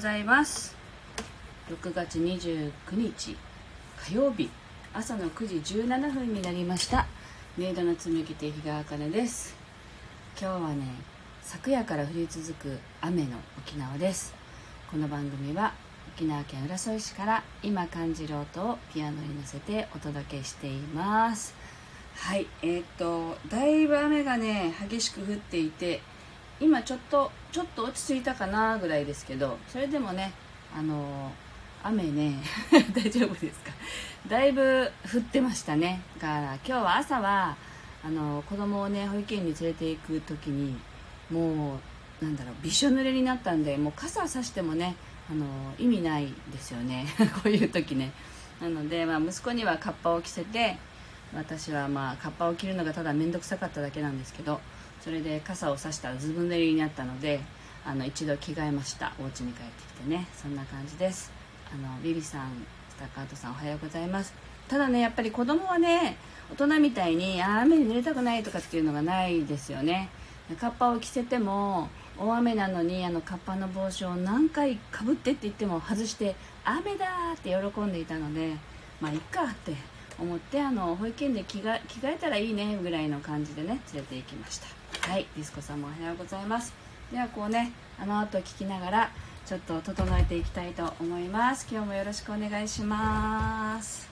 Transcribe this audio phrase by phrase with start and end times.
[0.00, 0.74] ございます。
[1.68, 3.36] 6月29日
[4.08, 4.48] 火曜日。
[4.94, 7.06] 朝の9時17分になりました。
[7.58, 9.54] メイドの紡ぎ手日川茜です。
[10.40, 10.86] 今日はね
[11.42, 14.32] 昨夜から降り続く雨の沖縄です。
[14.90, 15.74] この番組は
[16.16, 21.54] 沖縄県浦添市から今感じる音をピアノに乗せてお届けしています。
[22.16, 26.00] はいえー、っとだいぶ雨がね激しく降っていて
[26.60, 30.32] 今ちょっとちょっと落ち着いたかなぐらいですけどそれでもね
[30.76, 31.32] あの
[31.82, 32.34] 雨ね
[32.94, 33.72] 大丈夫ですか？
[34.28, 36.02] だいぶ降ってましたね。
[36.20, 37.56] だから今日は朝は
[38.04, 40.78] あの子供をね保育園に連れて行く時に
[41.30, 41.78] も
[42.20, 44.94] うなんだろうびしょ濡れになったんでもう傘さしてもね
[45.30, 45.46] あの
[45.78, 47.06] 意味ないですよね。
[47.42, 48.12] こういう時ね。
[48.60, 50.76] なので、まあ、息子にはカッパを着せて
[51.34, 54.60] 私はまあカッパを着るのがただ面倒くさかっただけなんですけど
[55.00, 57.40] それで傘を差したらずぶ濡れになったので
[57.84, 59.12] あの一度着替えました。
[59.18, 60.26] お家に帰ってきてね。
[60.36, 61.32] そんな感じです。
[61.72, 62.50] あのビビさん
[62.90, 64.34] スタッカートさんおはようございます。
[64.68, 66.16] ただねやっぱり子供はね
[66.52, 70.10] 大人みたいにあ雨に濡れたくないとかっていうのがないですよね。
[70.60, 76.34] カッパを着せても大雨なのにあのカッパの帽子を何回かぶってって言っても外して
[76.64, 78.56] 雨だって喜んでいたので
[79.00, 79.74] まあいっかって
[80.20, 84.66] 思ってあの保育園で着替えたらいいねぐらいの感じでね連れて行きました。
[85.10, 86.72] はいディスコさんもおはようございます。
[87.10, 89.10] ではこうねあの後聞きながら
[89.46, 91.66] ちょっと整えていきたいと思います。
[91.70, 94.08] 今日もよろしくお願いします。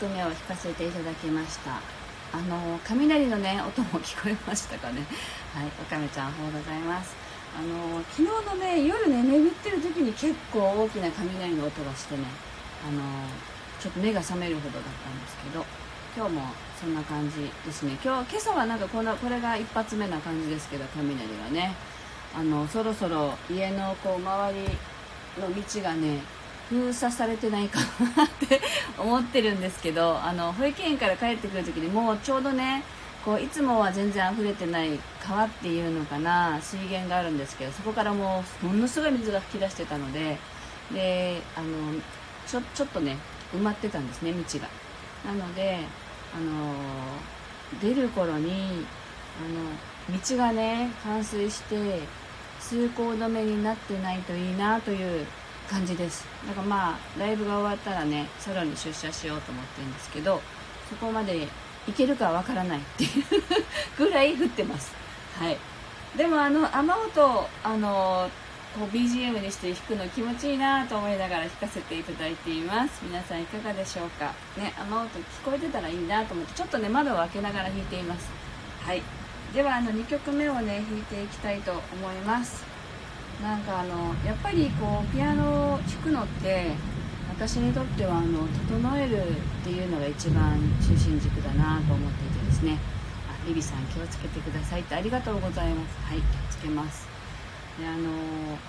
[0.00, 1.80] 曲目を弾かせていただきました。
[2.32, 5.00] あの雷のね音も聞こえましたかね。
[5.54, 7.14] はいおかめちゃんおはようございます。
[7.56, 12.24] あの昨日のね夜ね眠ってる時に結構大きな雷の音がしてね
[12.86, 13.00] あの
[13.80, 15.64] ちょっと目が覚めるほどだったんですけど
[16.14, 16.42] 今日も
[16.78, 17.96] そんな感じですね。
[18.04, 21.74] 今日今朝はなんかこのこれが一発目な感じですけど雷がね。
[22.34, 24.68] あのそろそろ家のこう周り
[25.40, 26.20] の道がね
[26.68, 27.80] 封鎖されてないか
[28.16, 28.60] なって
[28.98, 32.82] 思ってるんですけどあの保育園から帰ってくる時にもうちょうどね
[33.24, 40.38] こういつもは全然溢れてない川っていうのかな水源があるんですけどそこからもうものすごい水が噴き出してたので
[40.92, 41.68] であの
[42.46, 43.16] ちょちょっとね
[43.52, 44.68] 埋まってたんですね道が。
[45.24, 45.80] なので
[46.34, 46.74] あの
[47.80, 48.86] 出る頃に
[49.40, 52.00] あの道がね冠水して
[52.60, 55.26] 通行止めになってないといいなという
[55.68, 56.24] 感じです。
[56.46, 60.40] だからまあライブが終わったらねソロに出社しようと思ってるんですけど
[60.88, 61.48] そこまで
[61.86, 63.10] 行けるかわからないっていう
[63.98, 64.92] ぐらい降ってます。
[65.38, 65.56] はい。
[66.16, 68.30] でもあの雨音あの
[68.78, 73.00] こう BGM にして弾くの気持ちいいなと思いながら弾かせていただいています。
[73.02, 74.32] 皆さんいかがでしょうか。
[74.56, 78.28] ね雨音聞こえてたらいいなと思ってちょっとね窓を開けながら弾いています。
[78.84, 79.02] はい。
[79.54, 81.80] ではあの2曲目をね弾いていきたいと思
[82.12, 82.75] います。
[83.42, 86.72] なんかあのやっぱりこうピアノを弾くのって
[87.28, 89.24] 私にとってはあの整えるっ
[89.62, 92.78] ていうのが一番中心軸だなと思っていてですね。
[93.28, 95.96] あリビさん気をつけてくださいってありがとうございます。
[96.06, 97.06] はい気をつけます。
[97.78, 98.10] であの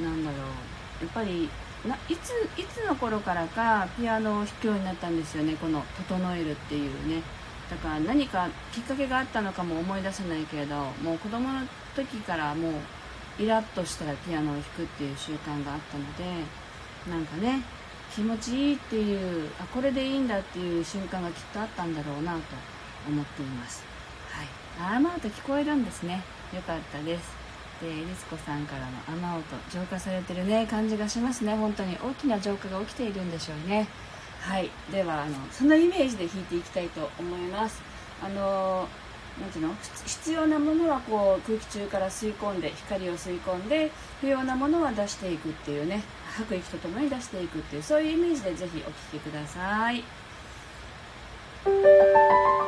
[0.00, 1.04] なんだろう。
[1.04, 1.50] やっぱり
[1.86, 5.54] ないついつの頃からかピアノを弾くようになったんですよね。
[5.56, 7.22] この「整える」っていうね。
[7.70, 12.72] だから何かきっかけがあったのかも思い出せないけれどもう子供の時からもう
[13.38, 16.24] イラッとしたらピアノを弾くっていう習慣があったので
[17.10, 17.62] なんかね
[18.14, 22.40] 気持ちいいっていうあこれでいいんだっていう瞬間がきっとあったんだろうなと
[23.08, 23.84] 思っています。
[24.30, 24.42] は
[24.92, 24.96] い。
[24.96, 26.22] 雨音聞こえるんですね。
[26.54, 27.32] よかったです。
[27.80, 28.82] でリツコさんから
[29.16, 31.56] の雨音浄化されてるね感じがしますね。
[31.56, 31.96] 本当に。
[31.96, 33.88] 大きな浄化が起きているんでしょうね。
[34.40, 34.70] はい。
[34.92, 37.82] ではあのそのイメージで弾いていきたいと思います。
[38.22, 38.88] あの
[39.40, 39.74] なんていうの？
[40.06, 43.90] 必要なものはこう空気中から吸い込んで光を吸い込んで
[44.20, 46.02] 不要なものは出していくっていうね。
[46.36, 50.02] 吐く息とともに出していくっていうそういうイメージでぜひお聴きください
[51.64, 52.63] はい。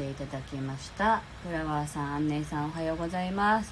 [0.00, 1.20] ていただきました。
[1.46, 3.70] フラワーさんアンネさんおはようございます。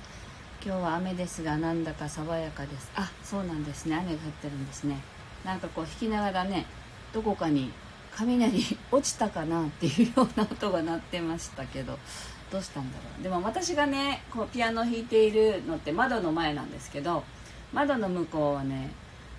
[0.62, 2.90] 今日は雨ですがなんだか爽やかです。
[2.94, 3.96] あそうなんですね。
[3.96, 5.00] 雨が降ってるんですね。
[5.42, 6.66] なんかこう弾きながらね
[7.14, 7.72] どこかに
[8.14, 11.98] 雷落ちたかなっていうような音が鳴ってましたけど
[12.52, 13.22] どうしたんだろう。
[13.22, 17.24] でも私がねこうピアノ弾いているのって窓の前なんですけど
[17.72, 18.90] 窓の向こうはね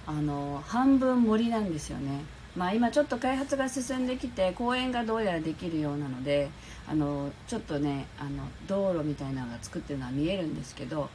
[0.08, 2.24] あの半分森なんですよね。
[2.60, 6.50] まあ今ちょっと開発が進んできて公園がどうやらできるようなので
[6.90, 11.10] あのちょっとねあの道路みたいなのが作ってるのは見えるんですけど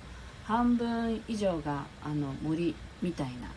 [0.45, 3.53] 半分以上があの森みたいな。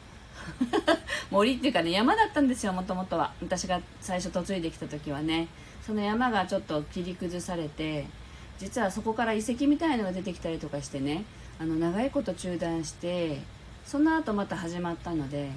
[1.32, 3.32] 森っていうかね山だったんですよもともとは。
[3.42, 5.48] 私が最初嫁いできた時はね。
[5.86, 8.06] その山がちょっと切り崩されて
[8.60, 11.24] 実はそこから遺跡みたいのが出てきたりとかしてね
[11.60, 13.40] あの長いこと中断して
[13.86, 15.50] その後また始まったので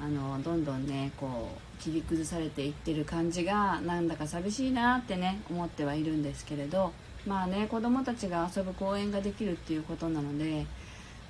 [0.00, 6.92] あのどんどんねこう切り崩されていってる感じがなんだか寂しいなってね思ってはいるんですけれど
[7.26, 10.66] まあね子供たちが遊ぶ公園ができるっていうことなので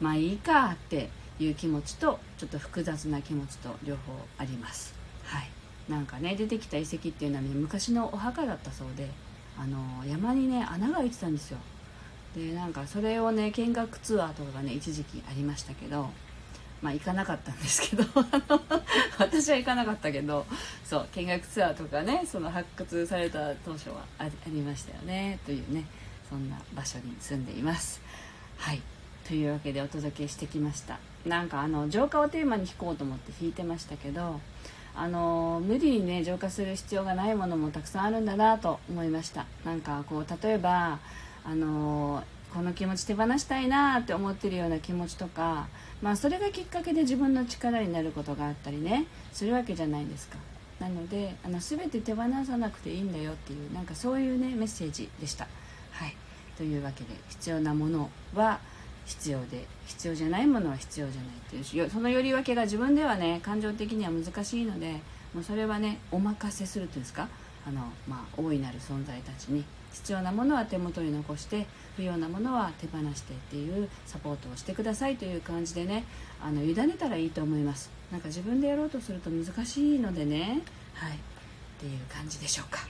[0.00, 1.08] まあいいかって
[1.38, 4.94] いう気持ちとちょっと複雑な気持ちと両方あります。
[5.24, 5.50] はい。
[5.88, 9.10] なんかね出てきた遺跡っていうのは、ね、昔のお墓だったそうで
[9.58, 11.58] あの山にね穴が開いてたんですよ。
[12.34, 16.10] でなんかそれをね見学ツアーとかがね一時期ありましたけど
[16.82, 18.04] まあ行かなかったんですけど
[19.18, 20.46] 私は行かなかったけど
[20.84, 25.84] そう見学ツアーとかねその発掘された当初はありましたよねというね
[26.28, 28.00] そんな場所に住んでいます。
[28.58, 28.82] はい。
[29.26, 30.98] というわけでお届けしてきました。
[31.24, 34.40] なんかあの浄化をテーマに弾こうと思って弾いてましたけど
[34.94, 39.46] あの無理にね浄化する必要がないものもたくさんあるんだなと思いました。
[39.64, 40.98] なんかこう例えば
[41.44, 42.22] あの
[42.54, 45.66] この気持ち手放したいなって思ってるような気持ちとか、
[46.00, 49.06] まあ、それがきっかけで自分の力になることがあったりね。
[49.32, 50.36] するわけじゃないですか。
[50.78, 55.48] なのであの全て手放さなくていいんだよっていうなんかそういうねメッセージでした。
[55.90, 56.16] はい。
[56.56, 58.60] というわけで必要なものは
[59.04, 61.30] 必要で必要じゃないものは必要じゃない
[61.60, 65.00] っていうそのより分けが自分ではね感情的には難しいので
[65.34, 67.28] もうそれはねお任せするというんですか。
[67.66, 76.04] あの、まあ、大いなる存在たちに必要なものは手元に残して不要なものは手放してっていうサポートをしてくださいという感じでね
[76.42, 77.90] あの委ねたらいいと思います。
[78.10, 80.62] なんか自分でやろうとすると難しいのでね。
[80.94, 81.12] はい。
[81.12, 81.16] っ
[81.78, 82.80] ていう感じでしょうか。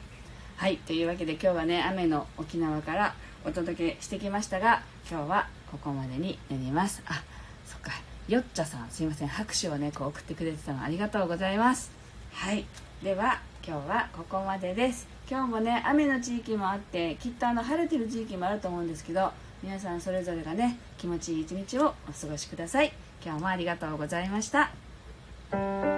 [0.57, 0.79] はい。
[0.79, 7.03] というわけで今日はね雨の沖縄からお届けしてきましたが今日はここまでになります。
[7.07, 7.23] あ
[7.67, 7.93] そっか。
[8.29, 8.89] よっちゃさん。
[8.91, 9.29] すいません。
[9.29, 11.91] 拍手をねこう送ってくれてたのありがとうございます。
[12.33, 12.65] はい。
[13.03, 15.14] では今日はここまでです。
[15.29, 22.93] 今日もね雨の地域もあってきっとあの晴れてる地域もあると思うんですけど皆さんそれぞれがね気持ちいい一日をお過ごしください。
[23.25, 25.94] 今日もありがとうございました。